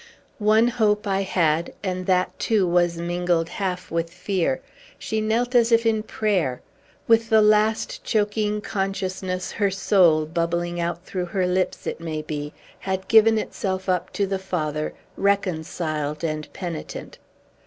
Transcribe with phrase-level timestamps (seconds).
[0.39, 4.59] One hope I had, and that too was mingled half with fear.
[4.97, 6.59] She knelt as if in prayer.
[7.07, 12.51] With the last, choking consciousness, her soul, bubbling out through her lips, it may be,
[12.79, 17.19] had given itself up to the Father, reconciled and penitent.